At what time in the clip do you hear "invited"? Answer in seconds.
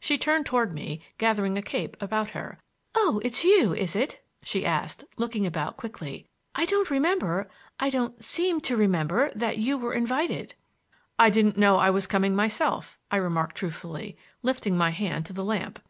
9.94-10.56